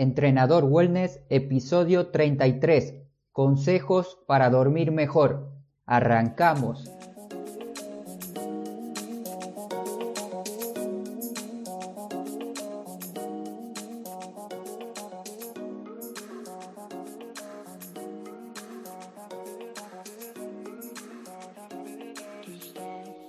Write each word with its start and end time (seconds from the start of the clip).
Entrenador 0.00 0.64
Wellness, 0.64 1.20
episodio 1.28 2.06
33. 2.06 2.94
Consejos 3.32 4.18
para 4.26 4.48
dormir 4.48 4.92
mejor. 4.92 5.52
Arrancamos. 5.84 6.90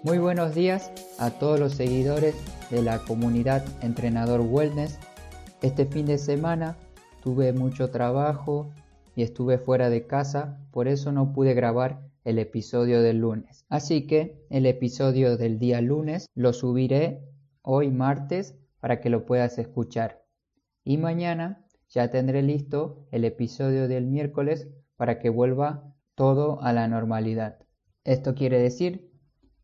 Muy 0.04 0.20
buenos 0.20 0.56
días 0.56 0.90
a 1.20 1.32
todos 1.32 1.60
los 1.60 1.74
seguidores 1.74 2.34
de 2.70 2.82
la 2.82 3.00
comunidad 3.00 3.66
Entrenador 3.82 4.40
Wellness 4.40 4.98
este 5.62 5.86
fin 5.86 6.08
de 6.08 6.18
semana 6.18 6.76
tuve 7.22 7.54
mucho 7.54 7.92
trabajo 7.92 8.72
y 9.16 9.22
estuve 9.22 9.60
fuera 9.60 9.92
de 9.92 10.08
casa, 10.08 10.60
por 10.72 10.88
eso 10.88 11.12
no 11.12 11.34
pude 11.34 11.54
grabar 11.54 12.02
el 12.24 12.40
episodio 12.40 13.04
del 13.04 13.20
lunes. 13.20 13.66
Así 13.70 14.08
que 14.08 14.44
el 14.50 14.66
episodio 14.66 15.38
del 15.38 15.60
día 15.60 15.80
lunes 15.82 16.26
lo 16.34 16.54
subiré 16.54 17.22
hoy 17.62 17.92
martes 17.92 18.56
para 18.80 19.02
que 19.02 19.12
lo 19.12 19.28
puedas 19.28 19.60
escuchar. 19.60 20.24
Y 20.84 20.98
mañana 20.98 21.64
ya 21.90 22.10
tendré 22.10 22.42
listo 22.42 23.06
el 23.12 23.24
episodio 23.24 23.88
del 23.88 24.08
miércoles 24.08 24.68
para 24.96 25.20
que 25.20 25.30
vuelva 25.30 25.94
todo 26.16 26.60
a 26.64 26.74
la 26.74 26.88
normalidad. 26.88 27.60
Esto 28.04 28.34
quiere 28.34 28.60
decir 28.60 29.12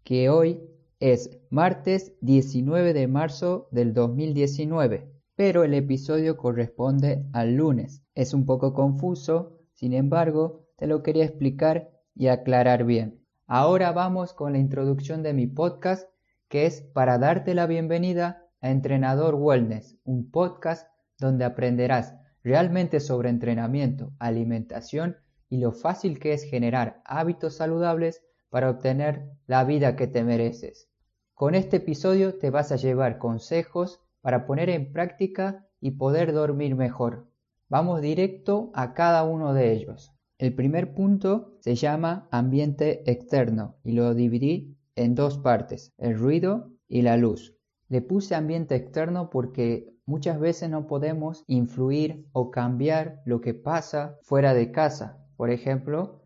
que 0.03 0.29
hoy 0.29 0.61
es 0.99 1.39
martes 1.49 2.13
19 2.21 2.93
de 2.93 3.07
marzo 3.07 3.67
del 3.71 3.95
2019 3.95 5.16
pero 5.37 5.63
el 5.63 5.75
episodio 5.75 6.35
corresponde 6.35 7.23
al 7.31 7.53
lunes. 7.53 8.01
Es 8.15 8.33
un 8.33 8.47
poco 8.47 8.73
confuso, 8.73 9.59
sin 9.75 9.93
embargo, 9.93 10.65
te 10.77 10.87
lo 10.87 11.03
quería 11.03 11.25
explicar 11.25 11.91
y 12.15 12.29
aclarar 12.29 12.85
bien. 12.85 13.23
Ahora 13.45 13.91
vamos 13.91 14.33
con 14.33 14.53
la 14.53 14.57
introducción 14.57 15.21
de 15.21 15.33
mi 15.33 15.45
podcast, 15.45 16.09
que 16.47 16.65
es 16.65 16.81
para 16.81 17.19
darte 17.19 17.53
la 17.53 17.67
bienvenida 17.67 18.47
a 18.61 18.71
Entrenador 18.71 19.35
Wellness, 19.35 19.99
un 20.03 20.31
podcast 20.31 20.87
donde 21.19 21.45
aprenderás 21.45 22.15
realmente 22.43 22.99
sobre 22.99 23.29
entrenamiento, 23.29 24.13
alimentación 24.17 25.17
y 25.49 25.57
lo 25.59 25.71
fácil 25.71 26.17
que 26.17 26.33
es 26.33 26.45
generar 26.45 27.03
hábitos 27.05 27.57
saludables 27.57 28.23
para 28.49 28.71
obtener 28.71 29.29
la 29.45 29.63
vida 29.65 29.95
que 29.95 30.07
te 30.07 30.23
mereces. 30.23 30.89
Con 31.35 31.53
este 31.53 31.77
episodio 31.77 32.39
te 32.39 32.49
vas 32.49 32.71
a 32.71 32.77
llevar 32.77 33.19
consejos 33.19 34.01
para 34.27 34.45
poner 34.45 34.69
en 34.69 34.91
práctica 34.91 35.69
y 35.79 35.91
poder 35.91 36.33
dormir 36.33 36.75
mejor. 36.75 37.31
Vamos 37.69 38.01
directo 38.01 38.71
a 38.73 38.93
cada 38.93 39.23
uno 39.23 39.53
de 39.53 39.71
ellos. 39.71 40.11
El 40.37 40.53
primer 40.53 40.93
punto 40.93 41.55
se 41.61 41.75
llama 41.75 42.27
ambiente 42.29 43.09
externo 43.09 43.77
y 43.85 43.93
lo 43.93 44.13
dividí 44.13 44.75
en 44.97 45.15
dos 45.15 45.37
partes, 45.37 45.93
el 45.97 46.17
ruido 46.17 46.73
y 46.89 47.03
la 47.03 47.15
luz. 47.15 47.55
Le 47.87 48.01
puse 48.01 48.35
ambiente 48.35 48.75
externo 48.75 49.29
porque 49.29 49.95
muchas 50.05 50.41
veces 50.41 50.69
no 50.69 50.87
podemos 50.87 51.45
influir 51.47 52.27
o 52.33 52.51
cambiar 52.51 53.21
lo 53.23 53.39
que 53.39 53.53
pasa 53.53 54.19
fuera 54.23 54.53
de 54.53 54.73
casa. 54.73 55.25
Por 55.37 55.51
ejemplo, 55.51 56.21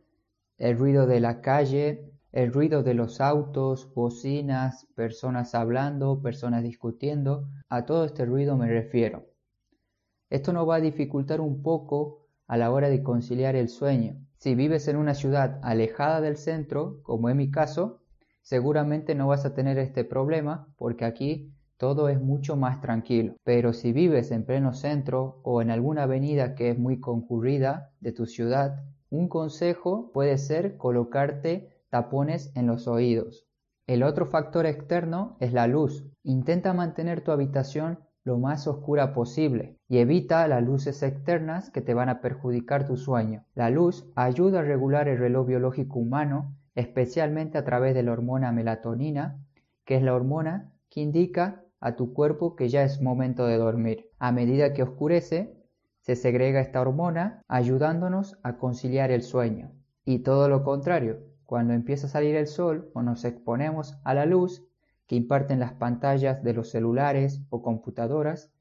el 0.58 0.76
ruido 0.76 1.06
de 1.06 1.20
la 1.20 1.40
calle, 1.42 2.11
el 2.32 2.54
ruido 2.54 2.82
de 2.82 2.94
los 2.94 3.20
autos, 3.20 3.94
bocinas, 3.94 4.88
personas 4.96 5.54
hablando, 5.54 6.22
personas 6.22 6.64
discutiendo, 6.64 7.50
a 7.68 7.86
todo 7.86 8.06
este 8.06 8.26
ruido 8.26 8.56
me 8.56 8.68
refiero. 8.68 9.26
Esto 10.30 10.54
nos 10.54 10.68
va 10.68 10.76
a 10.76 10.82
dificultar 10.82 11.42
un 11.42 11.62
poco 11.62 12.28
a 12.48 12.56
la 12.56 12.72
hora 12.72 12.90
de 12.90 13.04
conciliar 13.04 13.56
el 13.56 13.68
sueño. 13.68 14.16
Si 14.38 14.56
vives 14.56 14.88
en 14.88 14.96
una 14.96 15.14
ciudad 15.14 15.60
alejada 15.62 16.22
del 16.22 16.38
centro, 16.38 17.02
como 17.04 17.28
es 17.28 17.36
mi 17.36 17.52
caso, 17.52 18.02
seguramente 18.42 19.14
no 19.14 19.28
vas 19.28 19.46
a 19.46 19.54
tener 19.54 19.78
este 19.78 20.06
problema 20.06 20.68
porque 20.78 21.06
aquí 21.06 21.54
todo 21.76 22.08
es 22.08 22.22
mucho 22.22 22.56
más 22.56 22.80
tranquilo. 22.80 23.36
Pero 23.44 23.74
si 23.74 23.92
vives 23.92 24.32
en 24.32 24.46
pleno 24.46 24.74
centro 24.74 25.42
o 25.44 25.62
en 25.62 25.70
alguna 25.70 26.04
avenida 26.04 26.56
que 26.56 26.70
es 26.70 26.80
muy 26.80 27.00
concurrida 27.00 27.92
de 28.00 28.14
tu 28.14 28.26
ciudad, 28.26 28.84
un 29.10 29.28
consejo 29.28 30.12
puede 30.14 30.38
ser 30.38 30.78
colocarte 30.78 31.81
tapones 31.92 32.52
en 32.56 32.66
los 32.66 32.88
oídos. 32.88 33.46
El 33.86 34.02
otro 34.02 34.26
factor 34.26 34.66
externo 34.66 35.36
es 35.40 35.54
la 35.54 35.68
luz. 35.68 36.08
Intenta 36.24 36.74
mantener 36.74 37.22
tu 37.22 37.32
habitación 37.32 38.00
lo 38.24 38.38
más 38.38 38.68
oscura 38.68 39.14
posible 39.14 39.78
y 39.88 39.98
evita 39.98 40.48
las 40.48 40.64
luces 40.64 41.04
externas 41.04 41.70
que 41.70 41.82
te 41.82 41.94
van 41.94 42.08
a 42.08 42.22
perjudicar 42.22 42.88
tu 42.88 42.96
sueño. 42.96 43.44
La 43.56 43.70
luz 43.70 44.10
ayuda 44.16 44.60
a 44.60 44.64
regular 44.64 45.08
el 45.08 45.18
reloj 45.18 45.48
biológico 45.48 46.00
humano, 46.00 46.56
especialmente 46.76 47.58
a 47.58 47.66
través 47.66 47.94
de 47.94 48.04
la 48.04 48.14
hormona 48.14 48.52
melatonina, 48.52 49.44
que 49.84 49.98
es 49.98 50.04
la 50.04 50.14
hormona 50.14 50.72
que 50.90 51.02
indica 51.02 51.64
a 51.82 51.96
tu 51.96 52.14
cuerpo 52.14 52.56
que 52.56 52.70
ya 52.70 52.84
es 52.84 53.02
momento 53.02 53.46
de 53.48 53.58
dormir. 53.58 54.12
A 54.20 54.32
medida 54.32 54.74
que 54.74 54.84
oscurece, 54.84 55.58
se 56.00 56.16
segrega 56.16 56.62
esta 56.62 56.80
hormona 56.80 57.42
ayudándonos 57.48 58.40
a 58.44 58.58
conciliar 58.58 59.12
el 59.12 59.24
sueño. 59.24 59.72
Y 60.06 60.20
todo 60.20 60.48
lo 60.48 60.64
contrario, 60.64 61.31
cuando 61.52 61.74
empieza 61.74 62.08
a 62.08 62.10
salir 62.10 62.38
el 62.38 62.48
sol 62.48 62.90
o 62.94 63.02
nos 63.02 63.26
exponemos 63.26 63.98
a 64.06 64.14
la 64.14 64.26
luz 64.26 64.66
que 65.06 65.18
imparten 65.18 65.60
las 65.60 65.74
pantallas 65.74 66.42
de 66.46 66.54
los 66.54 66.70
celulares 66.70 67.42
o 67.50 67.62
computadoras, 67.62 68.54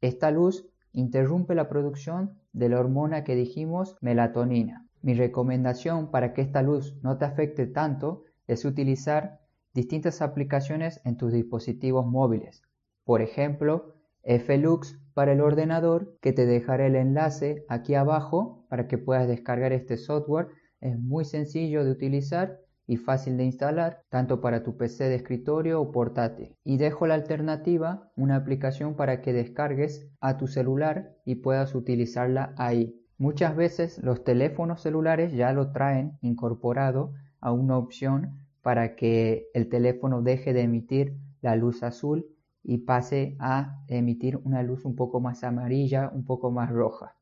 esta 0.00 0.30
luz 0.30 0.68
interrumpe 0.92 1.56
la 1.56 1.68
producción 1.68 2.38
de 2.52 2.68
la 2.68 2.78
hormona 2.78 3.24
que 3.24 3.34
dijimos 3.34 3.96
melatonina. 4.00 4.86
Mi 5.00 5.14
recomendación 5.14 6.12
para 6.12 6.32
que 6.32 6.42
esta 6.42 6.62
luz 6.62 6.96
no 7.02 7.18
te 7.18 7.24
afecte 7.24 7.66
tanto 7.66 8.22
es 8.46 8.64
utilizar 8.64 9.40
distintas 9.74 10.22
aplicaciones 10.22 11.00
en 11.04 11.16
tus 11.16 11.32
dispositivos 11.32 12.06
móviles. 12.06 12.62
Por 13.02 13.20
ejemplo, 13.20 13.96
FLux 14.22 14.96
para 15.12 15.32
el 15.32 15.40
ordenador, 15.40 16.16
que 16.20 16.32
te 16.32 16.46
dejaré 16.46 16.86
el 16.86 16.94
enlace 16.94 17.64
aquí 17.68 17.96
abajo 17.96 18.64
para 18.68 18.86
que 18.86 18.96
puedas 18.96 19.26
descargar 19.26 19.72
este 19.72 19.96
software 19.96 20.50
es 20.82 20.98
muy 20.98 21.24
sencillo 21.24 21.84
de 21.84 21.92
utilizar 21.92 22.60
y 22.86 22.96
fácil 22.96 23.36
de 23.36 23.44
instalar 23.44 24.02
tanto 24.10 24.40
para 24.40 24.62
tu 24.62 24.76
PC 24.76 25.04
de 25.08 25.14
escritorio 25.14 25.80
o 25.80 25.92
portátil. 25.92 26.56
Y 26.64 26.76
dejo 26.76 27.06
la 27.06 27.14
alternativa, 27.14 28.10
una 28.16 28.36
aplicación 28.36 28.96
para 28.96 29.22
que 29.22 29.32
descargues 29.32 30.10
a 30.20 30.36
tu 30.36 30.48
celular 30.48 31.16
y 31.24 31.36
puedas 31.36 31.74
utilizarla 31.74 32.52
ahí. 32.58 32.98
Muchas 33.16 33.54
veces 33.54 34.00
los 34.02 34.24
teléfonos 34.24 34.82
celulares 34.82 35.32
ya 35.32 35.52
lo 35.52 35.70
traen 35.70 36.18
incorporado 36.20 37.12
a 37.40 37.52
una 37.52 37.78
opción 37.78 38.40
para 38.62 38.96
que 38.96 39.48
el 39.54 39.68
teléfono 39.68 40.22
deje 40.22 40.52
de 40.52 40.62
emitir 40.62 41.16
la 41.40 41.56
luz 41.56 41.82
azul 41.82 42.26
y 42.64 42.78
pase 42.78 43.36
a 43.38 43.84
emitir 43.88 44.38
una 44.44 44.62
luz 44.62 44.84
un 44.84 44.96
poco 44.96 45.20
más 45.20 45.44
amarilla, 45.44 46.10
un 46.12 46.24
poco 46.24 46.50
más 46.50 46.70
roja. 46.70 47.16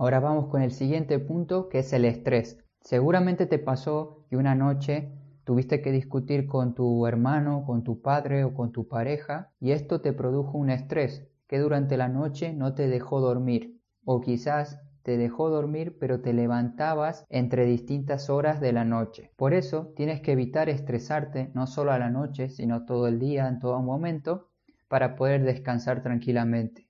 Ahora 0.00 0.20
vamos 0.20 0.46
con 0.46 0.62
el 0.62 0.70
siguiente 0.70 1.18
punto 1.18 1.68
que 1.68 1.80
es 1.80 1.92
el 1.92 2.04
estrés. 2.04 2.64
Seguramente 2.82 3.46
te 3.46 3.58
pasó 3.58 4.26
que 4.30 4.36
una 4.36 4.54
noche 4.54 5.10
tuviste 5.42 5.82
que 5.82 5.90
discutir 5.90 6.46
con 6.46 6.76
tu 6.76 7.04
hermano, 7.04 7.64
con 7.66 7.82
tu 7.82 8.00
padre 8.00 8.44
o 8.44 8.54
con 8.54 8.70
tu 8.70 8.86
pareja 8.86 9.50
y 9.58 9.72
esto 9.72 10.00
te 10.00 10.12
produjo 10.12 10.56
un 10.56 10.70
estrés 10.70 11.26
que 11.48 11.58
durante 11.58 11.96
la 11.96 12.06
noche 12.06 12.52
no 12.52 12.74
te 12.74 12.86
dejó 12.86 13.18
dormir 13.20 13.80
o 14.04 14.20
quizás 14.20 14.80
te 15.02 15.16
dejó 15.16 15.50
dormir 15.50 15.98
pero 15.98 16.20
te 16.20 16.32
levantabas 16.32 17.26
entre 17.28 17.64
distintas 17.64 18.30
horas 18.30 18.60
de 18.60 18.72
la 18.72 18.84
noche. 18.84 19.32
Por 19.34 19.52
eso 19.52 19.92
tienes 19.96 20.20
que 20.20 20.30
evitar 20.30 20.68
estresarte 20.68 21.50
no 21.54 21.66
solo 21.66 21.90
a 21.90 21.98
la 21.98 22.08
noche 22.08 22.50
sino 22.50 22.84
todo 22.84 23.08
el 23.08 23.18
día, 23.18 23.48
en 23.48 23.58
todo 23.58 23.82
momento, 23.82 24.48
para 24.86 25.16
poder 25.16 25.42
descansar 25.42 26.04
tranquilamente. 26.04 26.86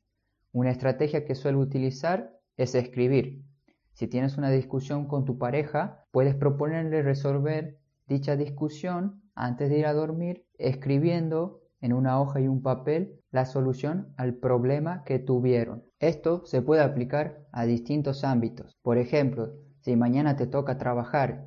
Una 0.52 0.70
estrategia 0.70 1.24
que 1.24 1.34
suelo 1.34 1.60
utilizar 1.60 2.37
es 2.58 2.74
escribir. 2.74 3.44
Si 3.92 4.08
tienes 4.08 4.36
una 4.36 4.50
discusión 4.50 5.06
con 5.06 5.24
tu 5.24 5.38
pareja, 5.38 6.04
puedes 6.10 6.34
proponerle 6.34 7.02
resolver 7.02 7.78
dicha 8.06 8.36
discusión 8.36 9.22
antes 9.34 9.70
de 9.70 9.78
ir 9.78 9.86
a 9.86 9.94
dormir 9.94 10.44
escribiendo 10.58 11.62
en 11.80 11.92
una 11.92 12.20
hoja 12.20 12.40
y 12.40 12.48
un 12.48 12.62
papel 12.62 13.20
la 13.30 13.44
solución 13.44 14.12
al 14.16 14.34
problema 14.34 15.04
que 15.04 15.18
tuvieron. 15.18 15.84
Esto 16.00 16.44
se 16.46 16.60
puede 16.60 16.82
aplicar 16.82 17.46
a 17.52 17.64
distintos 17.64 18.24
ámbitos. 18.24 18.76
Por 18.82 18.98
ejemplo, 18.98 19.52
si 19.80 19.94
mañana 19.94 20.36
te 20.36 20.46
toca 20.46 20.78
trabajar, 20.78 21.46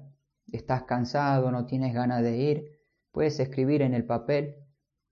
estás 0.51 0.83
cansado, 0.83 1.51
no 1.51 1.65
tienes 1.65 1.93
ganas 1.93 2.23
de 2.23 2.37
ir, 2.37 2.65
puedes 3.11 3.39
escribir 3.39 3.81
en 3.81 3.93
el 3.93 4.05
papel, 4.05 4.55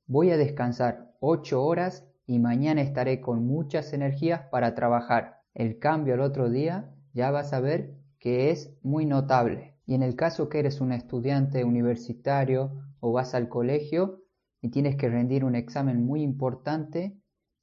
voy 0.08 0.32
a 0.32 0.38
descansar 0.38 1.14
8 1.20 1.62
horas 1.62 2.06
y 2.26 2.40
mañana 2.40 2.82
estaré 2.82 3.20
con 3.20 3.46
muchas 3.46 3.92
energías 3.92 4.44
para 4.52 4.76
trabajar 4.76 5.39
el 5.60 5.78
cambio 5.78 6.14
al 6.14 6.22
otro 6.22 6.50
día 6.50 6.96
ya 7.12 7.32
vas 7.32 7.52
a 7.52 7.60
ver 7.60 7.94
que 8.18 8.50
es 8.50 8.74
muy 8.82 9.06
notable. 9.06 9.76
Y 9.86 9.94
en 9.94 10.04
el 10.04 10.16
caso 10.16 10.48
que 10.48 10.60
eres 10.60 10.80
un 10.80 10.94
estudiante 10.94 11.66
universitario 11.66 12.82
o 13.02 13.12
vas 13.12 13.36
al 13.36 13.50
colegio 13.50 14.24
y 14.62 14.70
tienes 14.70 14.96
que 14.96 15.10
rendir 15.10 15.44
un 15.44 15.56
examen 15.56 16.06
muy 16.06 16.22
importante, 16.22 17.20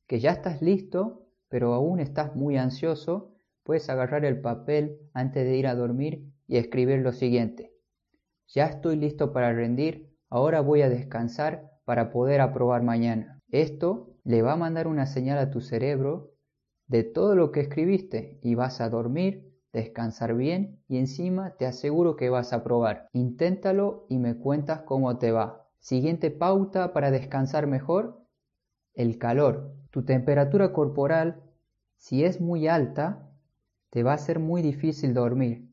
que 0.06 0.20
ya 0.20 0.32
estás 0.32 0.60
listo, 0.60 1.26
pero 1.48 1.72
aún 1.72 1.98
estás 1.98 2.36
muy 2.36 2.58
ansioso, 2.58 3.34
puedes 3.62 3.88
agarrar 3.88 4.26
el 4.26 4.42
papel 4.42 4.98
antes 5.14 5.46
de 5.46 5.56
ir 5.56 5.66
a 5.66 5.74
dormir 5.74 6.30
y 6.46 6.58
escribir 6.58 6.98
lo 6.98 7.12
siguiente. 7.12 7.72
Ya 8.48 8.66
estoy 8.66 8.96
listo 8.96 9.32
para 9.32 9.54
rendir, 9.54 10.14
ahora 10.28 10.60
voy 10.60 10.82
a 10.82 10.90
descansar 10.90 11.70
para 11.86 12.10
poder 12.10 12.42
aprobar 12.42 12.82
mañana. 12.82 13.40
Esto 13.48 14.18
le 14.22 14.42
va 14.42 14.52
a 14.52 14.56
mandar 14.56 14.86
una 14.86 15.06
señal 15.06 15.38
a 15.38 15.50
tu 15.50 15.62
cerebro 15.62 16.35
de 16.88 17.02
todo 17.02 17.34
lo 17.34 17.52
que 17.52 17.60
escribiste 17.60 18.38
y 18.42 18.54
vas 18.54 18.80
a 18.80 18.88
dormir, 18.88 19.52
descansar 19.72 20.34
bien 20.34 20.80
y 20.88 20.98
encima 20.98 21.56
te 21.56 21.66
aseguro 21.66 22.16
que 22.16 22.30
vas 22.30 22.52
a 22.52 22.56
aprobar. 22.56 23.08
Inténtalo 23.12 24.06
y 24.08 24.18
me 24.18 24.36
cuentas 24.36 24.82
cómo 24.82 25.18
te 25.18 25.32
va. 25.32 25.68
Siguiente 25.80 26.30
pauta 26.30 26.92
para 26.92 27.10
descansar 27.10 27.66
mejor, 27.66 28.24
el 28.94 29.18
calor. 29.18 29.74
Tu 29.90 30.04
temperatura 30.04 30.72
corporal, 30.72 31.42
si 31.96 32.24
es 32.24 32.40
muy 32.40 32.68
alta, 32.68 33.30
te 33.90 34.02
va 34.02 34.14
a 34.14 34.18
ser 34.18 34.38
muy 34.38 34.62
difícil 34.62 35.14
dormir. 35.14 35.70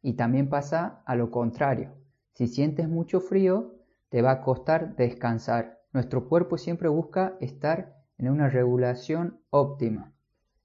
Y 0.00 0.14
también 0.14 0.48
pasa 0.48 1.02
a 1.06 1.14
lo 1.14 1.30
contrario. 1.30 1.92
Si 2.32 2.46
sientes 2.46 2.88
mucho 2.88 3.20
frío, 3.20 3.74
te 4.08 4.22
va 4.22 4.32
a 4.32 4.42
costar 4.42 4.96
descansar. 4.96 5.80
Nuestro 5.92 6.28
cuerpo 6.28 6.58
siempre 6.58 6.88
busca 6.88 7.36
estar 7.40 7.96
en 8.18 8.30
una 8.30 8.48
regulación 8.48 9.40
óptima. 9.50 10.11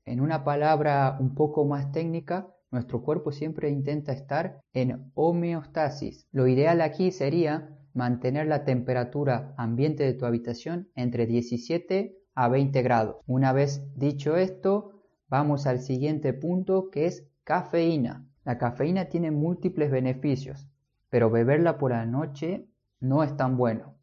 En 0.07 0.19
una 0.19 0.43
palabra 0.43 1.17
un 1.19 1.35
poco 1.35 1.65
más 1.65 1.91
técnica, 1.91 2.47
nuestro 2.71 3.03
cuerpo 3.03 3.31
siempre 3.31 3.69
intenta 3.69 4.11
estar 4.11 4.61
en 4.73 5.11
homeostasis. 5.13 6.27
Lo 6.31 6.47
ideal 6.47 6.81
aquí 6.81 7.11
sería 7.11 7.77
mantener 7.93 8.47
la 8.47 8.65
temperatura 8.65 9.53
ambiente 9.57 10.03
de 10.03 10.13
tu 10.13 10.25
habitación 10.25 10.89
entre 10.95 11.27
17 11.27 12.17
a 12.33 12.49
20 12.49 12.81
grados. 12.81 13.17
Una 13.27 13.53
vez 13.53 13.83
dicho 13.95 14.35
esto, 14.35 15.03
vamos 15.27 15.67
al 15.67 15.79
siguiente 15.79 16.33
punto 16.33 16.89
que 16.89 17.05
es 17.05 17.27
cafeína. 17.43 18.27
La 18.43 18.57
cafeína 18.57 19.05
tiene 19.05 19.29
múltiples 19.29 19.91
beneficios 19.91 20.67
pero 21.09 21.29
beberla 21.29 21.77
por 21.77 21.91
la 21.91 22.05
noche 22.05 22.67
no 22.99 23.23
es 23.23 23.35
tan 23.37 23.57
bueno. 23.57 23.95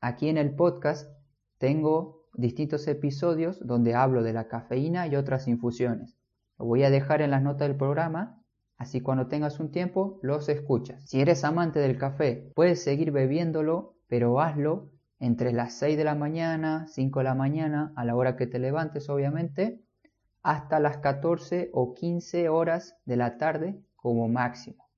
Aquí 0.00 0.28
en 0.28 0.38
el 0.38 0.54
podcast 0.54 1.10
tengo 1.58 2.19
distintos 2.40 2.88
episodios 2.88 3.64
donde 3.66 3.94
hablo 3.94 4.22
de 4.22 4.32
la 4.32 4.48
cafeína 4.48 5.06
y 5.06 5.16
otras 5.16 5.48
infusiones. 5.48 6.16
Lo 6.58 6.66
voy 6.66 6.82
a 6.82 6.90
dejar 6.90 7.22
en 7.22 7.30
las 7.30 7.42
notas 7.42 7.68
del 7.68 7.76
programa, 7.76 8.42
así 8.76 9.00
cuando 9.00 9.28
tengas 9.28 9.60
un 9.60 9.70
tiempo 9.70 10.18
los 10.22 10.48
escuchas. 10.48 11.02
Si 11.08 11.20
eres 11.20 11.44
amante 11.44 11.78
del 11.78 11.98
café, 11.98 12.50
puedes 12.54 12.82
seguir 12.82 13.12
bebiéndolo, 13.12 13.94
pero 14.08 14.40
hazlo 14.40 14.90
entre 15.18 15.52
las 15.52 15.74
6 15.74 15.96
de 15.98 16.04
la 16.04 16.14
mañana, 16.14 16.86
5 16.88 17.20
de 17.20 17.24
la 17.24 17.34
mañana, 17.34 17.92
a 17.94 18.04
la 18.04 18.16
hora 18.16 18.36
que 18.36 18.46
te 18.46 18.58
levantes 18.58 19.08
obviamente, 19.10 19.82
hasta 20.42 20.80
las 20.80 20.98
14 20.98 21.70
o 21.72 21.94
15 21.94 22.48
horas 22.48 22.96
de 23.04 23.16
la 23.16 23.36
tarde 23.36 23.80
como 23.96 24.28
máximo. 24.28 24.88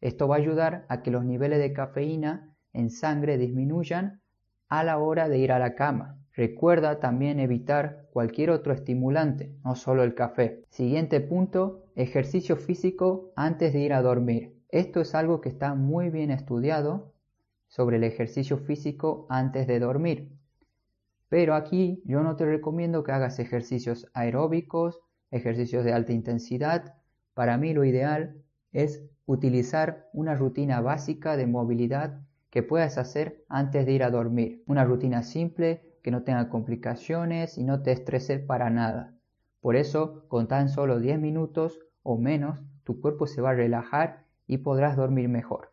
Esto 0.00 0.28
va 0.28 0.36
a 0.36 0.38
ayudar 0.38 0.84
a 0.88 1.02
que 1.02 1.10
los 1.10 1.24
niveles 1.24 1.60
de 1.60 1.72
cafeína 1.72 2.54
en 2.72 2.90
sangre 2.90 3.38
disminuyan 3.38 4.20
a 4.68 4.82
la 4.82 4.98
hora 4.98 5.28
de 5.28 5.38
ir 5.38 5.52
a 5.52 5.58
la 5.58 5.74
cama. 5.76 6.18
Recuerda 6.36 6.98
también 6.98 7.38
evitar 7.38 8.08
cualquier 8.12 8.50
otro 8.50 8.72
estimulante, 8.72 9.54
no 9.64 9.76
solo 9.76 10.02
el 10.02 10.14
café. 10.16 10.64
Siguiente 10.68 11.20
punto, 11.20 11.84
ejercicio 11.94 12.56
físico 12.56 13.32
antes 13.36 13.72
de 13.72 13.78
ir 13.78 13.92
a 13.92 14.02
dormir. 14.02 14.60
Esto 14.68 15.00
es 15.00 15.14
algo 15.14 15.40
que 15.40 15.48
está 15.48 15.76
muy 15.76 16.10
bien 16.10 16.32
estudiado 16.32 17.12
sobre 17.68 17.98
el 17.98 18.04
ejercicio 18.04 18.58
físico 18.58 19.26
antes 19.30 19.68
de 19.68 19.78
dormir. 19.78 20.32
Pero 21.28 21.54
aquí 21.54 22.02
yo 22.04 22.24
no 22.24 22.34
te 22.34 22.44
recomiendo 22.44 23.04
que 23.04 23.12
hagas 23.12 23.38
ejercicios 23.38 24.10
aeróbicos, 24.12 25.00
ejercicios 25.30 25.84
de 25.84 25.92
alta 25.92 26.12
intensidad. 26.12 26.96
Para 27.34 27.58
mí 27.58 27.72
lo 27.74 27.84
ideal 27.84 28.42
es 28.72 29.04
utilizar 29.26 30.08
una 30.12 30.34
rutina 30.34 30.80
básica 30.80 31.36
de 31.36 31.46
movilidad 31.46 32.20
que 32.50 32.64
puedas 32.64 32.98
hacer 32.98 33.44
antes 33.48 33.86
de 33.86 33.92
ir 33.92 34.02
a 34.02 34.10
dormir. 34.10 34.64
Una 34.66 34.84
rutina 34.84 35.22
simple 35.22 35.93
que 36.04 36.10
no 36.10 36.22
tenga 36.22 36.50
complicaciones 36.50 37.56
y 37.56 37.64
no 37.64 37.82
te 37.82 37.90
estrese 37.90 38.38
para 38.38 38.68
nada. 38.68 39.14
Por 39.62 39.74
eso, 39.74 40.28
con 40.28 40.48
tan 40.48 40.68
solo 40.68 41.00
10 41.00 41.18
minutos 41.18 41.80
o 42.02 42.18
menos, 42.18 42.62
tu 42.84 43.00
cuerpo 43.00 43.26
se 43.26 43.40
va 43.40 43.50
a 43.50 43.54
relajar 43.54 44.26
y 44.46 44.58
podrás 44.58 44.98
dormir 44.98 45.30
mejor. 45.30 45.72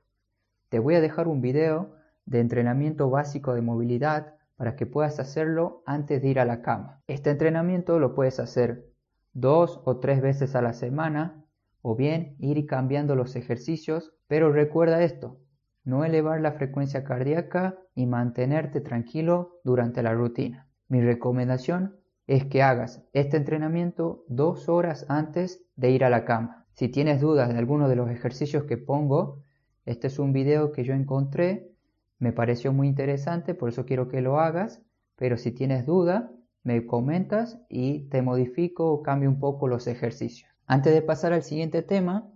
Te 0.69 0.79
voy 0.79 0.95
a 0.95 1.01
dejar 1.01 1.27
un 1.27 1.41
video 1.41 1.95
de 2.25 2.39
entrenamiento 2.39 3.09
básico 3.09 3.53
de 3.53 3.61
movilidad 3.61 4.35
para 4.55 4.77
que 4.77 4.85
puedas 4.85 5.19
hacerlo 5.19 5.83
antes 5.85 6.21
de 6.21 6.29
ir 6.29 6.39
a 6.39 6.45
la 6.45 6.61
cama. 6.61 7.01
Este 7.07 7.29
entrenamiento 7.29 7.99
lo 7.99 8.15
puedes 8.15 8.39
hacer 8.39 8.89
dos 9.33 9.81
o 9.83 9.99
tres 9.99 10.21
veces 10.21 10.55
a 10.55 10.61
la 10.61 10.71
semana 10.71 11.43
o 11.81 11.97
bien 11.97 12.37
ir 12.39 12.65
cambiando 12.67 13.17
los 13.17 13.35
ejercicios, 13.35 14.13
pero 14.29 14.53
recuerda 14.53 15.03
esto, 15.03 15.40
no 15.83 16.05
elevar 16.05 16.41
la 16.41 16.53
frecuencia 16.53 17.03
cardíaca 17.03 17.77
y 17.95 18.05
mantenerte 18.05 18.81
tranquilo 18.81 19.59
durante 19.63 20.03
la 20.03 20.13
rutina. 20.13 20.67
Mi 20.87 21.01
recomendación 21.01 21.95
es 22.27 22.45
que 22.45 22.61
hagas 22.61 23.03
este 23.13 23.37
entrenamiento 23.37 24.23
dos 24.27 24.69
horas 24.69 25.05
antes 25.09 25.63
de 25.75 25.91
ir 25.91 26.03
a 26.03 26.09
la 26.09 26.25
cama. 26.25 26.65
Si 26.73 26.89
tienes 26.89 27.19
dudas 27.19 27.49
de 27.49 27.57
alguno 27.57 27.89
de 27.89 27.95
los 27.95 28.09
ejercicios 28.09 28.63
que 28.63 28.77
pongo, 28.77 29.43
este 29.85 30.07
es 30.07 30.19
un 30.19 30.31
video 30.31 30.71
que 30.71 30.83
yo 30.83 30.93
encontré, 30.93 31.71
me 32.19 32.31
pareció 32.31 32.71
muy 32.71 32.87
interesante, 32.87 33.55
por 33.55 33.69
eso 33.69 33.85
quiero 33.85 34.07
que 34.07 34.21
lo 34.21 34.39
hagas, 34.39 34.81
pero 35.15 35.37
si 35.37 35.51
tienes 35.51 35.85
duda, 35.85 36.31
me 36.63 36.85
comentas 36.85 37.59
y 37.67 38.07
te 38.09 38.21
modifico 38.21 38.91
o 38.91 39.01
cambio 39.01 39.29
un 39.29 39.39
poco 39.39 39.67
los 39.67 39.87
ejercicios. 39.87 40.49
Antes 40.67 40.93
de 40.93 41.01
pasar 41.01 41.33
al 41.33 41.43
siguiente 41.43 41.81
tema, 41.81 42.29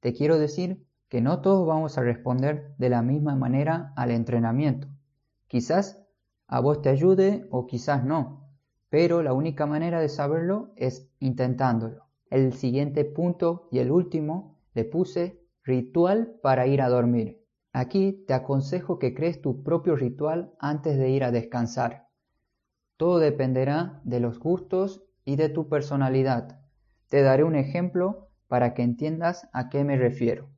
te 0.00 0.12
quiero 0.12 0.38
decir 0.38 0.84
que 1.10 1.20
no 1.20 1.40
todos 1.40 1.66
vamos 1.66 1.98
a 1.98 2.02
responder 2.02 2.72
de 2.78 2.88
la 2.88 3.02
misma 3.02 3.34
manera 3.34 3.92
al 3.96 4.12
entrenamiento. 4.12 4.86
Quizás 5.48 6.00
a 6.46 6.60
vos 6.60 6.82
te 6.82 6.88
ayude 6.88 7.48
o 7.50 7.66
quizás 7.66 8.04
no, 8.04 8.48
pero 8.90 9.20
la 9.20 9.32
única 9.32 9.66
manera 9.66 10.00
de 10.00 10.08
saberlo 10.08 10.72
es 10.76 11.10
intentándolo. 11.18 12.04
El 12.30 12.52
siguiente 12.52 13.04
punto 13.04 13.68
y 13.72 13.80
el 13.80 13.90
último 13.90 14.56
le 14.72 14.84
puse 14.84 15.44
ritual 15.64 16.36
para 16.42 16.68
ir 16.68 16.80
a 16.80 16.88
dormir. 16.88 17.44
Aquí 17.72 18.24
te 18.28 18.32
aconsejo 18.32 19.00
que 19.00 19.12
crees 19.12 19.42
tu 19.42 19.64
propio 19.64 19.96
ritual 19.96 20.54
antes 20.60 20.96
de 20.96 21.10
ir 21.10 21.24
a 21.24 21.32
descansar. 21.32 22.06
Todo 22.96 23.18
dependerá 23.18 24.00
de 24.04 24.20
los 24.20 24.38
gustos 24.38 25.02
y 25.24 25.34
de 25.34 25.48
tu 25.48 25.68
personalidad. 25.68 26.60
Te 27.08 27.22
daré 27.22 27.42
un 27.42 27.56
ejemplo 27.56 28.28
para 28.46 28.74
que 28.74 28.82
entiendas 28.82 29.48
a 29.52 29.70
qué 29.70 29.82
me 29.82 29.96
refiero. 29.96 30.48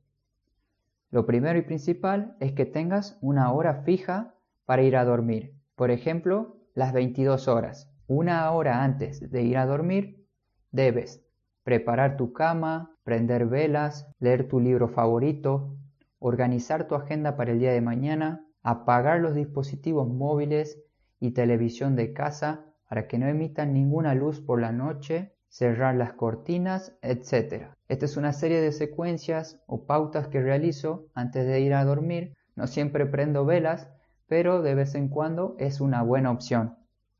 Lo 1.13 1.27
primero 1.27 1.59
y 1.59 1.61
principal 1.61 2.35
es 2.39 2.53
que 2.53 2.65
tengas 2.65 3.19
una 3.21 3.51
hora 3.53 3.83
fija 3.83 4.33
para 4.65 4.81
ir 4.81 4.97
a 4.97 5.05
dormir. 5.05 5.53
Por 5.75 5.91
ejemplo, 5.91 6.57
las 6.73 6.91
22 6.91 7.47
horas. 7.47 7.87
Una 8.07 8.49
hora 8.49 8.83
antes 8.83 9.29
de 9.29 9.43
ir 9.43 9.59
a 9.59 9.67
dormir, 9.67 10.25
debes 10.71 11.23
preparar 11.61 12.17
tu 12.17 12.33
cama, 12.33 12.97
prender 13.03 13.45
velas, 13.45 14.11
leer 14.17 14.47
tu 14.47 14.59
libro 14.59 14.87
favorito, 14.87 15.77
organizar 16.17 16.87
tu 16.87 16.95
agenda 16.95 17.37
para 17.37 17.51
el 17.51 17.59
día 17.59 17.73
de 17.73 17.81
mañana, 17.81 18.47
apagar 18.63 19.19
los 19.19 19.35
dispositivos 19.35 20.07
móviles 20.09 20.81
y 21.19 21.29
televisión 21.33 21.95
de 21.95 22.11
casa 22.13 22.65
para 22.89 23.07
que 23.07 23.19
no 23.19 23.27
emitan 23.27 23.71
ninguna 23.71 24.15
luz 24.15 24.41
por 24.41 24.59
la 24.59 24.71
noche 24.71 25.35
cerrar 25.53 25.93
las 25.93 26.13
cortinas, 26.13 26.97
etc. 27.03 27.67
Esta 27.87 28.05
es 28.05 28.17
una 28.17 28.33
serie 28.33 28.59
de 28.59 28.71
secuencias 28.71 29.61
o 29.67 29.85
pautas 29.85 30.27
que 30.27 30.41
realizo 30.41 31.05
antes 31.13 31.45
de 31.45 31.61
ir 31.61 31.75
a 31.75 31.85
dormir. 31.85 32.33
No 32.55 32.65
siempre 32.65 33.05
prendo 33.05 33.45
velas, 33.45 33.87
pero 34.27 34.63
de 34.63 34.73
vez 34.73 34.95
en 34.95 35.09
cuando 35.09 35.55
es 35.59 35.79
una 35.79 36.01
buena 36.01 36.31
opción. 36.31 36.75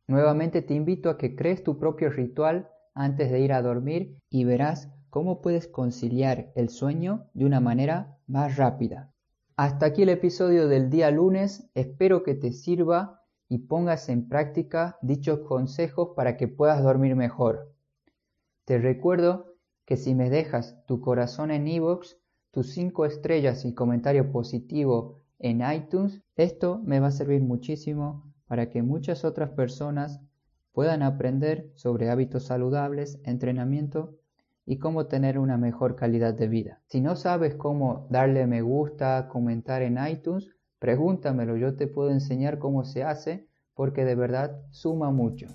Nuevamente 0.07 0.63
te 0.63 0.73
invito 0.73 1.11
a 1.11 1.17
que 1.19 1.35
crees 1.35 1.63
tu 1.63 1.77
propio 1.77 2.09
ritual 2.09 2.71
antes 2.95 3.29
de 3.29 3.39
ir 3.39 3.53
a 3.53 3.61
dormir 3.61 4.17
y 4.31 4.45
verás 4.45 4.91
cómo 5.11 5.39
puedes 5.39 5.67
conciliar 5.67 6.51
el 6.55 6.69
sueño 6.69 7.27
de 7.35 7.45
una 7.45 7.59
manera 7.59 8.17
más 8.25 8.57
rápida. 8.57 9.11
Hasta 9.57 9.85
aquí 9.85 10.01
el 10.01 10.09
episodio 10.09 10.67
del 10.67 10.89
día 10.89 11.11
lunes, 11.11 11.69
espero 11.75 12.23
que 12.23 12.33
te 12.33 12.51
sirva 12.51 13.21
y 13.47 13.59
pongas 13.59 14.09
en 14.09 14.27
práctica 14.27 14.97
dichos 15.03 15.41
consejos 15.41 16.13
para 16.15 16.35
que 16.35 16.47
puedas 16.47 16.81
dormir 16.81 17.15
mejor. 17.15 17.72
Te 18.65 18.77
recuerdo 18.77 19.57
que 19.85 19.97
si 19.97 20.15
me 20.15 20.29
dejas 20.29 20.85
tu 20.85 21.01
corazón 21.01 21.51
en 21.51 21.67
iVoox, 21.67 22.15
tus 22.51 22.71
5 22.71 23.05
estrellas 23.05 23.65
y 23.65 23.73
comentario 23.73 24.31
positivo 24.31 25.19
en 25.39 25.61
iTunes, 25.69 26.21
esto 26.37 26.79
me 26.85 27.01
va 27.01 27.07
a 27.07 27.11
servir 27.11 27.41
muchísimo 27.41 28.31
para 28.47 28.69
que 28.69 28.81
muchas 28.81 29.25
otras 29.25 29.49
personas 29.49 30.21
puedan 30.71 31.03
aprender 31.03 31.71
sobre 31.75 32.09
hábitos 32.09 32.45
saludables, 32.45 33.19
entrenamiento 33.25 34.15
y 34.65 34.77
cómo 34.77 35.07
tener 35.07 35.39
una 35.39 35.57
mejor 35.57 35.97
calidad 35.97 36.33
de 36.33 36.47
vida. 36.47 36.81
Si 36.87 37.01
no 37.01 37.17
sabes 37.17 37.55
cómo 37.55 38.07
darle 38.09 38.47
me 38.47 38.61
gusta, 38.61 39.27
comentar 39.27 39.81
en 39.81 39.97
iTunes, 40.07 40.55
pregúntamelo, 40.79 41.57
yo 41.57 41.75
te 41.75 41.87
puedo 41.87 42.11
enseñar 42.11 42.59
cómo 42.59 42.85
se 42.85 43.03
hace 43.03 43.45
porque 43.73 44.05
de 44.05 44.15
verdad 44.15 44.61
suma 44.71 45.11
mucho. 45.11 45.47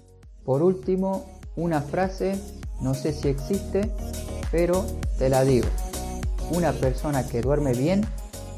Por 0.44 0.62
último, 0.62 1.24
una 1.58 1.82
frase, 1.82 2.40
no 2.80 2.94
sé 2.94 3.12
si 3.12 3.28
existe, 3.28 3.90
pero 4.52 4.86
te 5.18 5.28
la 5.28 5.44
digo. 5.44 5.66
Una 6.52 6.72
persona 6.72 7.26
que 7.26 7.42
duerme 7.42 7.72
bien 7.74 8.02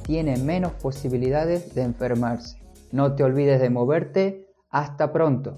tiene 0.03 0.37
menos 0.37 0.73
posibilidades 0.73 1.75
de 1.75 1.83
enfermarse. 1.83 2.59
No 2.93 3.15
te 3.15 3.25
olvides 3.25 3.61
de 3.61 3.71
moverte. 3.71 4.47
Hasta 4.71 5.13
pronto. 5.13 5.57